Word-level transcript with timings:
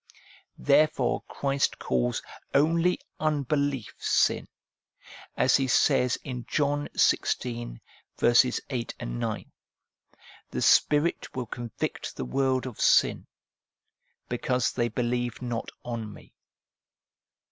Therefore 0.57 1.21
Christ 1.27 1.77
calls 1.77 2.23
only 2.55 2.99
unbelief 3.19 3.93
sin, 3.99 4.47
as 5.37 5.57
He 5.57 5.67
says 5.67 6.17
in 6.23 6.43
John 6.49 6.87
xvi. 6.97 7.79
8, 8.67 8.95
9,' 8.99 9.51
The 10.49 10.61
Spirit 10.63 11.35
will 11.35 11.45
convict 11.45 12.15
the 12.15 12.25
world 12.25 12.65
of 12.65 12.81
sin, 12.81 13.27
because 14.27 14.71
they 14.71 14.87
believe 14.87 15.39
not 15.39 15.69
on 15.85 16.11
Me.' 16.11 16.33